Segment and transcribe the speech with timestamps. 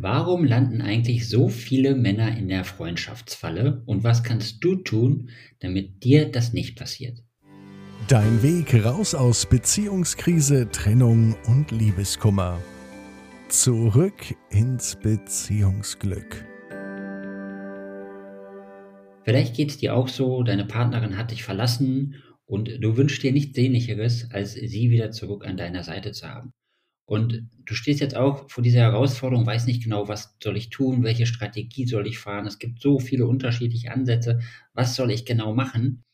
[0.00, 6.04] Warum landen eigentlich so viele Männer in der Freundschaftsfalle und was kannst du tun, damit
[6.04, 7.24] dir das nicht passiert?
[8.06, 12.60] Dein Weg raus aus Beziehungskrise, Trennung und Liebeskummer.
[13.48, 16.44] Zurück ins Beziehungsglück.
[19.24, 23.32] Vielleicht geht es dir auch so, deine Partnerin hat dich verlassen und du wünschst dir
[23.32, 26.52] nichts Sehnlicheres, als sie wieder zurück an deiner Seite zu haben.
[27.08, 31.04] Und du stehst jetzt auch vor dieser Herausforderung, weiß nicht genau, was soll ich tun,
[31.04, 32.46] welche Strategie soll ich fahren.
[32.46, 34.40] Es gibt so viele unterschiedliche Ansätze.
[34.74, 36.04] Was soll ich genau machen?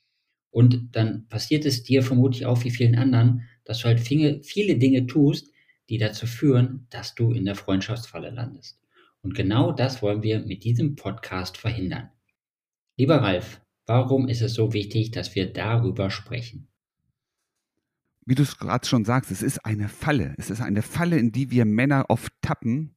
[0.53, 4.77] Und dann passiert es dir vermutlich auch wie vielen anderen, dass du halt viele, viele
[4.77, 5.51] Dinge tust,
[5.91, 8.79] die dazu führen, dass du in der Freundschaftsfalle landest.
[9.20, 12.11] Und genau das wollen wir mit diesem Podcast verhindern.
[12.97, 16.69] Lieber Ralf, warum ist es so wichtig, dass wir darüber sprechen?
[18.27, 20.34] Wie du es gerade schon sagst, es ist eine Falle.
[20.38, 22.97] Es ist eine Falle, in die wir Männer oft tappen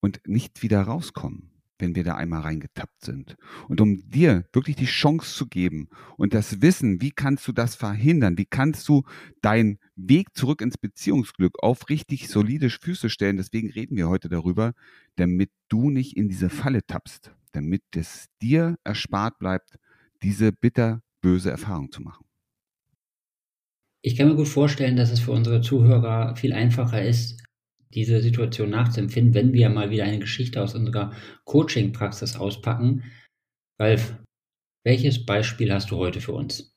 [0.00, 3.36] und nicht wieder rauskommen, wenn wir da einmal reingetappt sind.
[3.68, 7.74] Und um dir wirklich die Chance zu geben und das Wissen, wie kannst du das
[7.74, 9.02] verhindern, wie kannst du
[9.42, 14.74] deinen Weg zurück ins Beziehungsglück auf richtig solide Füße stellen, deswegen reden wir heute darüber,
[15.16, 19.76] damit du nicht in diese Falle tappst, damit es dir erspart bleibt,
[20.22, 22.29] diese bitterböse Erfahrung zu machen.
[24.02, 27.42] Ich kann mir gut vorstellen, dass es für unsere Zuhörer viel einfacher ist,
[27.92, 31.12] diese Situation nachzuempfinden, wenn wir mal wieder eine Geschichte aus unserer
[31.44, 33.04] Coaching-Praxis auspacken.
[33.78, 34.16] Ralf,
[34.84, 36.74] welches Beispiel hast du heute für uns?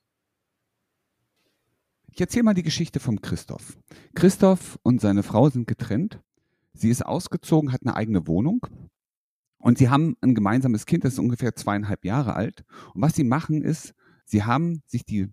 [2.10, 3.78] Ich erzähle mal die Geschichte vom Christoph.
[4.14, 6.20] Christoph und seine Frau sind getrennt.
[6.74, 8.66] Sie ist ausgezogen, hat eine eigene Wohnung
[9.58, 12.64] und sie haben ein gemeinsames Kind, das ist ungefähr zweieinhalb Jahre alt.
[12.92, 13.94] Und was sie machen ist,
[14.26, 15.28] sie haben sich die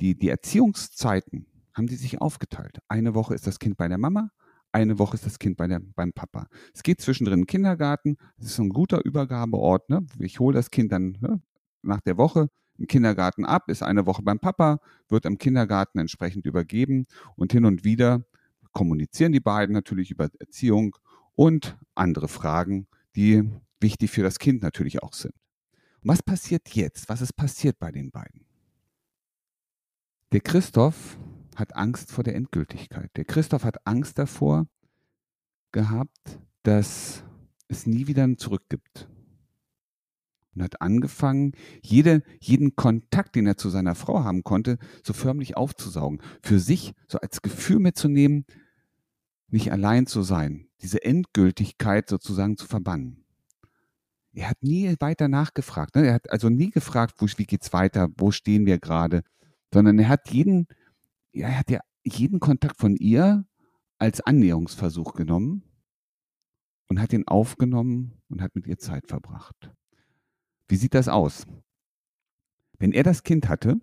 [0.00, 2.78] die, die Erziehungszeiten haben die sich aufgeteilt.
[2.88, 4.30] Eine Woche ist das Kind bei der Mama,
[4.72, 6.48] eine Woche ist das Kind bei der, beim Papa.
[6.74, 9.88] Es geht zwischendrin Kindergarten, das ist so ein guter Übergabeort.
[9.88, 10.06] Ne?
[10.18, 11.40] Ich hole das Kind dann ne,
[11.82, 16.44] nach der Woche im Kindergarten ab, ist eine Woche beim Papa, wird im Kindergarten entsprechend
[16.44, 17.06] übergeben
[17.36, 18.26] und hin und wieder
[18.72, 20.96] kommunizieren die beiden natürlich über Erziehung
[21.34, 25.34] und andere Fragen, die wichtig für das Kind natürlich auch sind.
[26.02, 27.08] Was passiert jetzt?
[27.08, 28.45] Was ist passiert bei den beiden?
[30.36, 31.16] Der Christoph
[31.54, 33.10] hat Angst vor der Endgültigkeit.
[33.16, 34.66] Der Christoph hat Angst davor
[35.72, 37.24] gehabt, dass
[37.68, 39.08] es nie wieder ein Zurück gibt.
[40.54, 45.56] Und hat angefangen, jede, jeden Kontakt, den er zu seiner Frau haben konnte, so förmlich
[45.56, 46.20] aufzusaugen.
[46.42, 48.44] Für sich so als Gefühl mitzunehmen,
[49.48, 53.24] nicht allein zu sein, diese Endgültigkeit sozusagen zu verbannen.
[54.34, 55.96] Er hat nie weiter nachgefragt.
[55.96, 56.08] Ne?
[56.08, 59.22] Er hat also nie gefragt, wo, wie geht's weiter, wo stehen wir gerade,
[59.72, 60.66] sondern er hat jeden,
[61.32, 63.44] ja, er hat ja jeden Kontakt von ihr
[63.98, 65.62] als Annäherungsversuch genommen
[66.88, 69.72] und hat ihn aufgenommen und hat mit ihr Zeit verbracht.
[70.68, 71.46] Wie sieht das aus?
[72.78, 73.80] Wenn er das Kind hatte,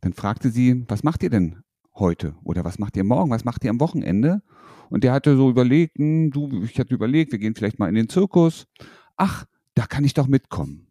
[0.00, 1.62] dann fragte sie, was macht ihr denn
[1.94, 2.36] heute?
[2.44, 3.30] Oder was macht ihr morgen?
[3.30, 4.42] Was macht ihr am Wochenende?
[4.90, 7.94] Und der hatte so überlegt, hm, du, ich hatte überlegt, wir gehen vielleicht mal in
[7.94, 8.66] den Zirkus.
[9.16, 10.88] Ach, da kann ich doch mitkommen.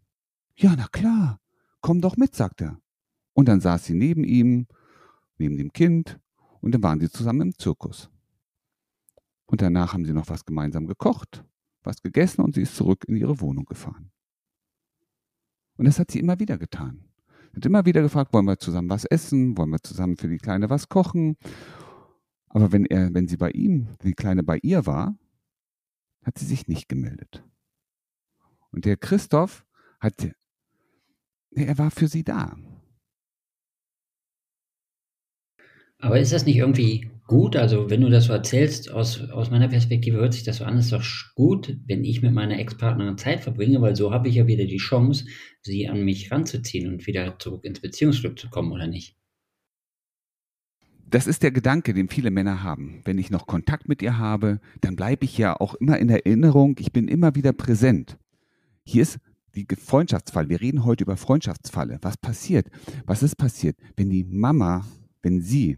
[0.55, 1.39] Ja, na klar,
[1.81, 2.79] komm doch mit, sagt er.
[3.33, 4.67] Und dann saß sie neben ihm,
[5.37, 6.19] neben dem Kind,
[6.61, 8.09] und dann waren sie zusammen im Zirkus.
[9.45, 11.43] Und danach haben sie noch was gemeinsam gekocht,
[11.83, 14.11] was gegessen und sie ist zurück in ihre Wohnung gefahren.
[15.75, 17.09] Und das hat sie immer wieder getan.
[17.55, 20.69] Hat immer wieder gefragt, wollen wir zusammen was essen, wollen wir zusammen für die Kleine
[20.69, 21.37] was kochen.
[22.47, 25.17] Aber wenn er, wenn sie bei ihm, die Kleine bei ihr war,
[26.23, 27.43] hat sie sich nicht gemeldet.
[28.71, 29.65] Und der Christoph
[29.99, 30.31] hat,
[31.51, 32.55] er war für sie da.
[36.03, 37.55] Aber ist das nicht irgendwie gut?
[37.55, 40.77] Also, wenn du das so erzählst, aus, aus meiner Perspektive hört sich das so an,
[40.77, 41.01] ist doch
[41.33, 44.77] gut, wenn ich mit meiner Ex-Partnerin Zeit verbringe, weil so habe ich ja wieder die
[44.77, 45.25] Chance,
[45.61, 49.15] sie an mich ranzuziehen und wieder zurück ins Beziehungsglück zu kommen, oder nicht?
[51.09, 52.99] Das ist der Gedanke, den viele Männer haben.
[53.05, 56.75] Wenn ich noch Kontakt mit ihr habe, dann bleibe ich ja auch immer in Erinnerung,
[56.79, 58.17] ich bin immer wieder präsent.
[58.83, 59.19] Hier ist
[59.55, 60.49] die Freundschaftsfalle.
[60.49, 61.99] Wir reden heute über Freundschaftsfalle.
[62.01, 62.67] Was passiert?
[63.05, 64.85] Was ist passiert, wenn die Mama,
[65.21, 65.77] wenn sie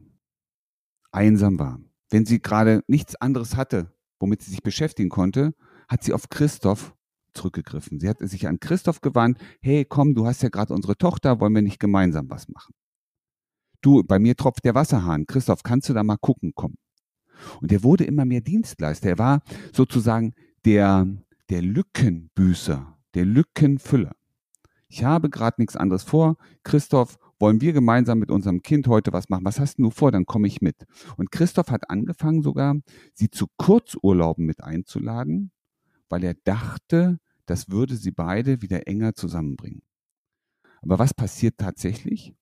[1.16, 1.80] einsam war.
[2.10, 5.54] Wenn sie gerade nichts anderes hatte, womit sie sich beschäftigen konnte,
[5.88, 6.96] hat sie auf Christoph
[7.34, 8.00] zurückgegriffen.
[8.00, 11.54] Sie hat sich an Christoph gewandt, hey, komm, du hast ja gerade unsere Tochter, wollen
[11.54, 12.74] wir nicht gemeinsam was machen?
[13.82, 15.28] Du, bei mir tropft der Wasserhahn.
[15.28, 16.76] Christoph, kannst du da mal gucken, komm.
[17.62, 19.10] Und er wurde immer mehr Dienstleister.
[19.10, 19.42] Er war
[19.74, 20.34] sozusagen
[20.64, 21.06] der,
[21.50, 24.14] der Lückenbüßer, der Lückenfüller.
[24.88, 26.38] Ich habe gerade nichts anderes vor.
[26.64, 29.46] Christoph, wollen wir gemeinsam mit unserem Kind heute was machen?
[29.46, 30.12] Was hast du vor?
[30.12, 30.86] Dann komme ich mit.
[31.18, 32.76] Und Christoph hat angefangen sogar,
[33.14, 35.52] sie zu Kurzurlauben mit einzuladen,
[36.10, 39.84] weil er dachte, das würde sie beide wieder enger zusammenbringen.
[40.82, 42.34] Aber was passiert tatsächlich?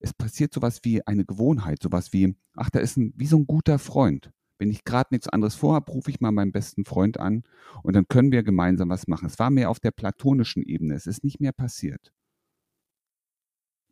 [0.00, 3.46] Es passiert sowas wie eine Gewohnheit, sowas wie, ach, da ist ein, wie so ein
[3.46, 4.32] guter Freund.
[4.58, 7.42] Wenn ich gerade nichts anderes vorhabe, rufe ich mal meinen besten Freund an
[7.82, 9.26] und dann können wir gemeinsam was machen.
[9.26, 10.94] Es war mehr auf der platonischen Ebene.
[10.94, 12.12] Es ist nicht mehr passiert.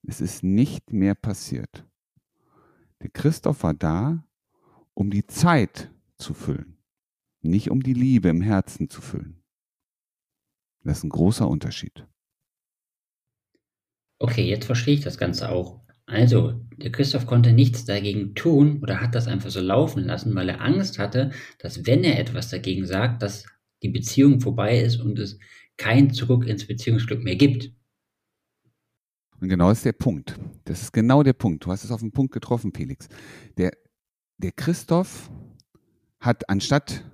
[0.03, 1.87] Es ist nicht mehr passiert.
[3.03, 4.25] Der Christoph war da,
[4.95, 6.79] um die Zeit zu füllen,
[7.43, 9.43] nicht um die Liebe im Herzen zu füllen.
[10.83, 12.07] Das ist ein großer Unterschied.
[14.19, 15.81] Okay, jetzt verstehe ich das Ganze auch.
[16.07, 20.49] Also, der Christoph konnte nichts dagegen tun oder hat das einfach so laufen lassen, weil
[20.49, 23.47] er Angst hatte, dass wenn er etwas dagegen sagt, dass
[23.83, 25.39] die Beziehung vorbei ist und es
[25.77, 27.73] kein Zurück ins Beziehungsglück mehr gibt.
[29.41, 30.39] Und genau ist der Punkt.
[30.65, 31.65] Das ist genau der Punkt.
[31.65, 33.09] Du hast es auf den Punkt getroffen, Felix.
[33.57, 33.73] Der,
[34.37, 35.31] der Christoph
[36.21, 37.05] hat anstatt,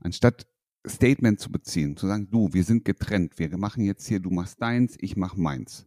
[0.00, 0.46] anstatt
[0.86, 4.60] Statement zu beziehen, zu sagen, du, wir sind getrennt, wir machen jetzt hier, du machst
[4.60, 5.86] deins, ich mach meins.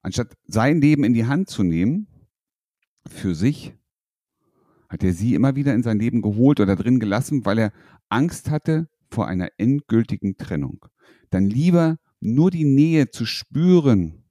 [0.00, 2.08] Anstatt sein Leben in die Hand zu nehmen,
[3.06, 3.74] für sich,
[4.88, 7.72] hat er sie immer wieder in sein Leben geholt oder drin gelassen, weil er
[8.08, 10.84] Angst hatte vor einer endgültigen Trennung.
[11.30, 14.24] Dann lieber nur die Nähe zu spüren,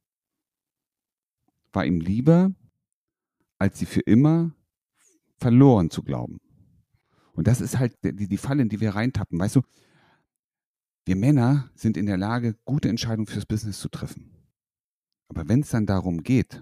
[1.73, 2.53] war ihm lieber,
[3.57, 4.55] als sie für immer
[5.37, 6.39] verloren zu glauben.
[7.33, 9.39] Und das ist halt die, die Falle, in die wir reintappen.
[9.39, 9.61] Weißt du,
[11.05, 14.31] wir Männer sind in der Lage, gute Entscheidungen fürs Business zu treffen.
[15.27, 16.61] Aber wenn es dann darum geht,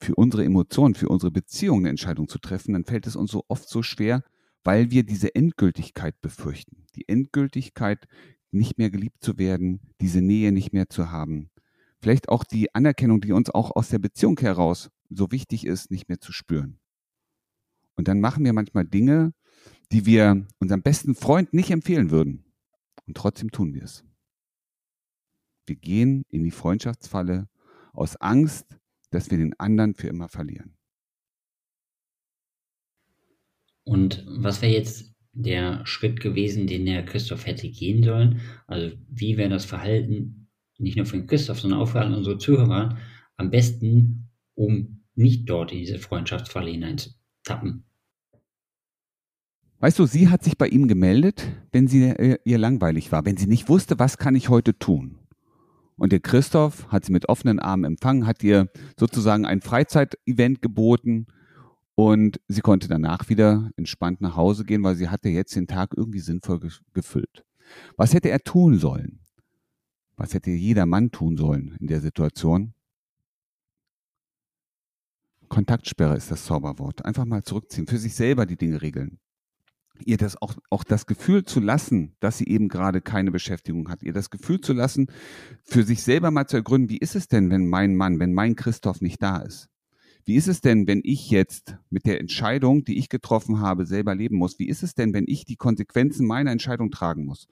[0.00, 3.44] für unsere Emotionen, für unsere Beziehung eine Entscheidung zu treffen, dann fällt es uns so
[3.48, 4.24] oft so schwer,
[4.64, 6.86] weil wir diese Endgültigkeit befürchten.
[6.94, 8.08] Die Endgültigkeit,
[8.50, 11.50] nicht mehr geliebt zu werden, diese Nähe nicht mehr zu haben.
[12.00, 16.08] Vielleicht auch die Anerkennung, die uns auch aus der Beziehung heraus so wichtig ist, nicht
[16.08, 16.78] mehr zu spüren.
[17.96, 19.34] Und dann machen wir manchmal Dinge,
[19.92, 22.44] die wir unserem besten Freund nicht empfehlen würden.
[23.06, 24.04] Und trotzdem tun wir es.
[25.66, 27.48] Wir gehen in die Freundschaftsfalle
[27.92, 28.78] aus Angst,
[29.10, 30.76] dass wir den anderen für immer verlieren.
[33.84, 38.40] Und was wäre jetzt der Schritt gewesen, den der Christoph hätte gehen sollen?
[38.66, 40.48] Also wie wäre das Verhalten
[40.78, 42.96] nicht nur von Christoph, sondern auch für alle unsere Zuhörer
[43.36, 47.84] am besten, um nicht dort in diese Freundschaftsfalle hineinzutappen?
[49.80, 53.38] Weißt du, sie hat sich bei ihm gemeldet, wenn sie äh, ihr langweilig war, wenn
[53.38, 55.18] sie nicht wusste, was kann ich heute tun.
[55.96, 61.26] Und der Christoph hat sie mit offenen Armen empfangen, hat ihr sozusagen ein Freizeitevent geboten,
[62.00, 65.92] und sie konnte danach wieder entspannt nach Hause gehen, weil sie hatte jetzt den Tag
[65.94, 66.58] irgendwie sinnvoll
[66.94, 67.44] gefüllt.
[67.98, 69.20] Was hätte er tun sollen?
[70.16, 72.72] Was hätte jeder Mann tun sollen in der Situation?
[75.50, 77.04] Kontaktsperre ist das Zauberwort.
[77.04, 79.18] Einfach mal zurückziehen, für sich selber die Dinge regeln.
[80.06, 84.02] Ihr das auch, auch das Gefühl zu lassen, dass sie eben gerade keine Beschäftigung hat.
[84.02, 85.08] Ihr das Gefühl zu lassen,
[85.64, 88.56] für sich selber mal zu ergründen, wie ist es denn, wenn mein Mann, wenn mein
[88.56, 89.69] Christoph nicht da ist?
[90.24, 94.14] Wie ist es denn, wenn ich jetzt mit der Entscheidung, die ich getroffen habe, selber
[94.14, 94.58] leben muss?
[94.58, 97.48] Wie ist es denn, wenn ich die Konsequenzen meiner Entscheidung tragen muss?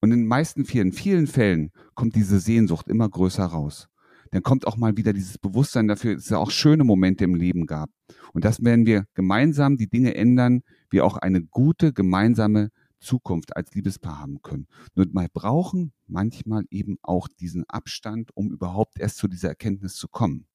[0.00, 3.88] Und in den meisten vielen, vielen Fällen kommt diese Sehnsucht immer größer raus.
[4.30, 7.34] Dann kommt auch mal wieder dieses Bewusstsein dafür, dass es ja auch schöne Momente im
[7.34, 7.90] Leben gab.
[8.32, 13.74] Und das werden wir gemeinsam die Dinge ändern, wir auch eine gute gemeinsame Zukunft als
[13.74, 14.66] Liebespaar haben können.
[14.94, 20.08] Nur wir brauchen manchmal eben auch diesen Abstand, um überhaupt erst zu dieser Erkenntnis zu
[20.08, 20.47] kommen.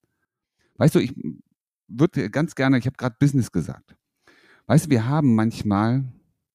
[0.76, 1.14] Weißt du, ich
[1.88, 3.96] würde ganz gerne, ich habe gerade Business gesagt.
[4.66, 6.06] Weißt du, wir haben manchmal,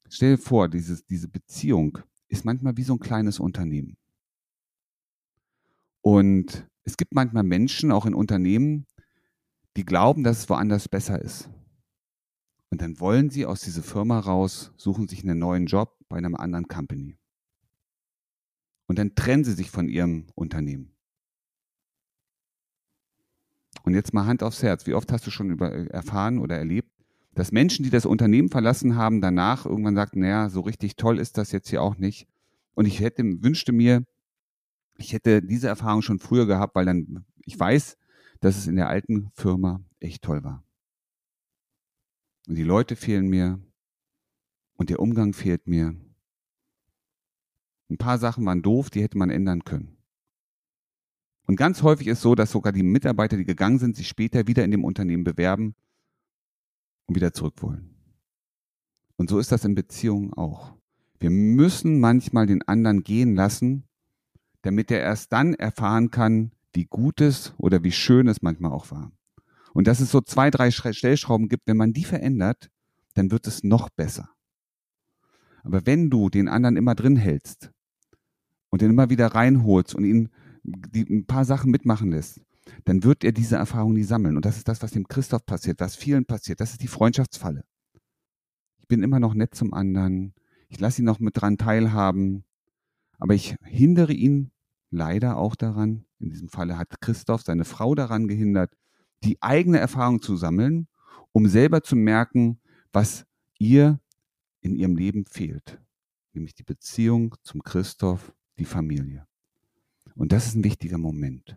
[0.08, 1.98] stell dir vor, dieses, diese Beziehung
[2.28, 3.96] ist manchmal wie so ein kleines Unternehmen.
[6.00, 8.86] Und es gibt manchmal Menschen, auch in Unternehmen,
[9.76, 11.50] die glauben, dass es woanders besser ist.
[12.70, 16.34] Und dann wollen sie aus dieser Firma raus, suchen sich einen neuen Job bei einem
[16.34, 17.16] anderen Company.
[18.86, 20.97] Und dann trennen sie sich von ihrem Unternehmen.
[23.88, 24.86] Und jetzt mal Hand aufs Herz.
[24.86, 26.92] Wie oft hast du schon über, äh, erfahren oder erlebt,
[27.34, 31.38] dass Menschen, die das Unternehmen verlassen haben, danach irgendwann sagten, naja, so richtig toll ist
[31.38, 32.28] das jetzt hier auch nicht.
[32.74, 34.04] Und ich hätte, wünschte mir,
[34.98, 37.96] ich hätte diese Erfahrung schon früher gehabt, weil dann, ich weiß,
[38.40, 40.62] dass es in der alten Firma echt toll war.
[42.46, 43.58] Und die Leute fehlen mir
[44.74, 45.96] und der Umgang fehlt mir.
[47.88, 49.97] Ein paar Sachen waren doof, die hätte man ändern können.
[51.48, 54.64] Und ganz häufig ist so, dass sogar die Mitarbeiter, die gegangen sind, sich später wieder
[54.64, 55.74] in dem Unternehmen bewerben
[57.06, 57.94] und wieder zurück wollen.
[59.16, 60.74] Und so ist das in Beziehungen auch.
[61.18, 63.84] Wir müssen manchmal den anderen gehen lassen,
[64.60, 68.90] damit er erst dann erfahren kann, wie gut es oder wie schön es manchmal auch
[68.90, 69.10] war.
[69.72, 72.70] Und dass es so zwei, drei Stellschrauben gibt, wenn man die verändert,
[73.14, 74.28] dann wird es noch besser.
[75.62, 77.70] Aber wenn du den anderen immer drin hältst
[78.68, 80.28] und ihn immer wieder reinholst und ihn
[80.72, 82.40] die, ein paar Sachen mitmachen lässt,
[82.84, 84.36] dann wird er diese Erfahrung nie sammeln.
[84.36, 86.60] Und das ist das, was dem Christoph passiert, was vielen passiert.
[86.60, 87.64] Das ist die Freundschaftsfalle.
[88.78, 90.34] Ich bin immer noch nett zum anderen.
[90.68, 92.44] Ich lasse ihn noch mit dran teilhaben.
[93.18, 94.50] Aber ich hindere ihn
[94.90, 98.76] leider auch daran, in diesem Falle hat Christoph seine Frau daran gehindert,
[99.24, 100.88] die eigene Erfahrung zu sammeln,
[101.32, 102.60] um selber zu merken,
[102.92, 103.26] was
[103.58, 104.00] ihr
[104.60, 105.80] in ihrem Leben fehlt.
[106.32, 109.27] Nämlich die Beziehung zum Christoph, die Familie.
[110.18, 111.56] Und das ist ein wichtiger Moment.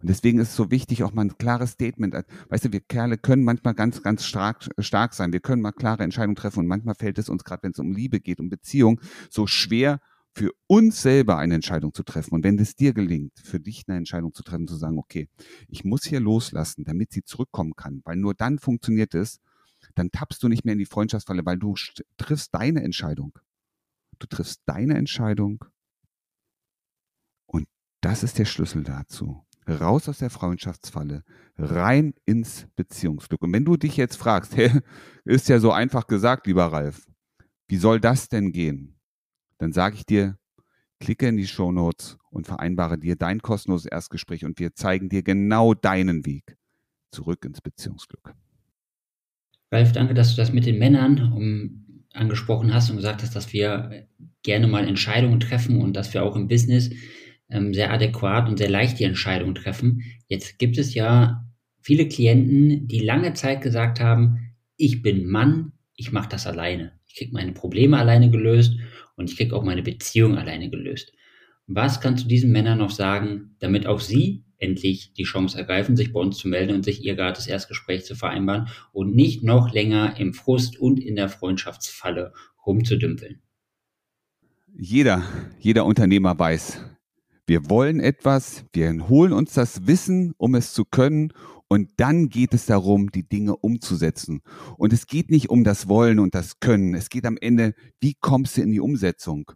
[0.00, 2.14] Und deswegen ist es so wichtig, auch mal ein klares Statement.
[2.48, 5.32] Weißt du, wir Kerle können manchmal ganz, ganz stark, stark sein.
[5.32, 6.60] Wir können mal klare Entscheidungen treffen.
[6.60, 10.00] Und manchmal fällt es uns, gerade wenn es um Liebe geht, um Beziehung, so schwer,
[10.36, 12.34] für uns selber eine Entscheidung zu treffen.
[12.34, 15.28] Und wenn es dir gelingt, für dich eine Entscheidung zu treffen, zu sagen, okay,
[15.68, 19.38] ich muss hier loslassen, damit sie zurückkommen kann, weil nur dann funktioniert es,
[19.94, 21.74] dann tappst du nicht mehr in die Freundschaftsfalle, weil du
[22.16, 23.38] triffst deine Entscheidung.
[24.18, 25.64] Du triffst deine Entscheidung.
[28.04, 31.24] Das ist der Schlüssel dazu raus aus der Freundschaftsfalle,
[31.56, 33.40] rein ins Beziehungsglück.
[33.40, 34.70] Und wenn du dich jetzt fragst, hey,
[35.24, 37.06] ist ja so einfach gesagt, lieber Ralf,
[37.66, 38.98] wie soll das denn gehen?
[39.56, 40.36] Dann sage ich dir,
[41.00, 45.72] klicke in die Shownotes und vereinbare dir dein kostenloses Erstgespräch und wir zeigen dir genau
[45.72, 46.58] deinen Weg
[47.10, 48.34] zurück ins Beziehungsglück.
[49.72, 53.54] Ralf, danke, dass du das mit den Männern um, angesprochen hast und gesagt hast, dass
[53.54, 54.06] wir
[54.42, 56.90] gerne mal Entscheidungen treffen und dass wir auch im Business
[57.54, 60.02] ähm, sehr adäquat und sehr leicht die Entscheidung treffen.
[60.28, 61.44] Jetzt gibt es ja
[61.80, 66.92] viele Klienten, die lange Zeit gesagt haben, ich bin Mann, ich mache das alleine.
[67.06, 68.74] Ich kriege meine Probleme alleine gelöst
[69.16, 71.12] und ich kriege auch meine Beziehung alleine gelöst.
[71.66, 76.12] Was kannst du diesen Männern noch sagen, damit auch sie endlich die Chance ergreifen, sich
[76.12, 80.18] bei uns zu melden und sich ihr gratis Erstgespräch zu vereinbaren und nicht noch länger
[80.18, 82.32] im Frust und in der Freundschaftsfalle
[82.66, 83.40] rumzudümpeln?
[84.76, 85.22] Jeder,
[85.60, 86.80] jeder Unternehmer weiß,
[87.46, 91.32] wir wollen etwas, wir holen uns das Wissen, um es zu können
[91.68, 94.42] und dann geht es darum, die Dinge umzusetzen.
[94.76, 96.94] Und es geht nicht um das Wollen und das Können.
[96.94, 99.50] Es geht am Ende, wie kommst du in die Umsetzung?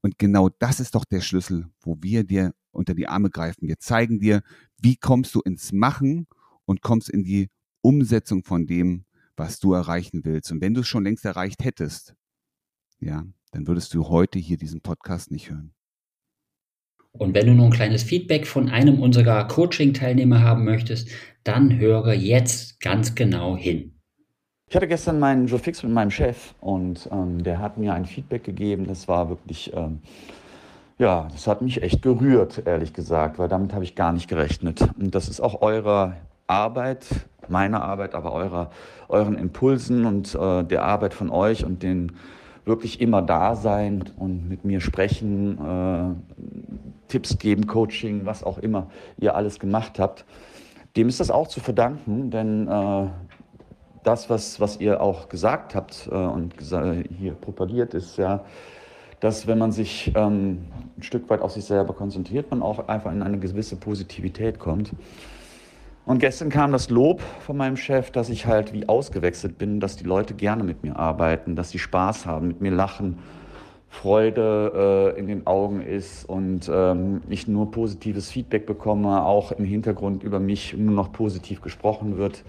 [0.00, 3.66] Und genau das ist doch der Schlüssel, wo wir dir unter die Arme greifen.
[3.66, 4.42] Wir zeigen dir,
[4.78, 6.26] wie kommst du ins Machen
[6.64, 9.04] und kommst in die Umsetzung von dem,
[9.36, 10.52] was du erreichen willst.
[10.52, 12.14] Und wenn du es schon längst erreicht hättest,
[13.00, 15.74] ja, dann würdest du heute hier diesen Podcast nicht hören.
[17.16, 21.08] Und wenn du noch ein kleines Feedback von einem unserer Coaching-Teilnehmer haben möchtest,
[21.44, 23.92] dann höre jetzt ganz genau hin.
[24.68, 28.06] Ich hatte gestern meinen Joe Fix mit meinem Chef und ähm, der hat mir ein
[28.06, 28.86] Feedback gegeben.
[28.88, 30.00] Das war wirklich, ähm,
[30.98, 34.80] ja, das hat mich echt gerührt, ehrlich gesagt, weil damit habe ich gar nicht gerechnet.
[34.98, 36.16] Und das ist auch eure
[36.48, 37.06] Arbeit,
[37.48, 38.70] meine Arbeit, aber eurer,
[39.08, 42.12] euren Impulsen und äh, der Arbeit von euch und den
[42.64, 46.73] wirklich immer da sein und mit mir sprechen, äh,
[47.14, 50.24] Tipps geben, Coaching, was auch immer ihr alles gemacht habt.
[50.96, 53.06] Dem ist das auch zu verdanken, denn äh,
[54.02, 56.54] das, was, was ihr auch gesagt habt äh, und
[57.16, 58.44] hier propagiert, ist ja,
[59.20, 60.64] dass wenn man sich ähm,
[60.98, 64.90] ein Stück weit auf sich selber konzentriert, man auch einfach in eine gewisse Positivität kommt.
[66.06, 69.94] Und gestern kam das Lob von meinem Chef, dass ich halt wie ausgewechselt bin, dass
[69.94, 73.20] die Leute gerne mit mir arbeiten, dass sie Spaß haben, mit mir lachen,
[73.94, 79.64] Freude äh, in den Augen ist und ähm, ich nur positives Feedback bekomme, auch im
[79.64, 82.42] Hintergrund über mich nur noch positiv gesprochen wird,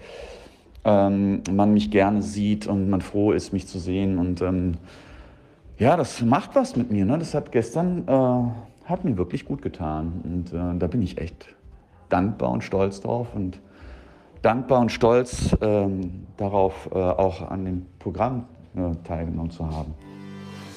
[0.84, 4.18] ähm, man mich gerne sieht und man froh ist, mich zu sehen.
[4.18, 4.74] Und ähm,
[5.78, 7.06] ja, das macht was mit mir.
[7.06, 7.16] Ne?
[7.16, 11.46] Das hat gestern, äh, hat mir wirklich gut getan und äh, da bin ich echt
[12.08, 13.60] dankbar und stolz drauf und
[14.42, 19.94] dankbar und stolz ähm, darauf, äh, auch an dem Programm äh, teilgenommen zu haben.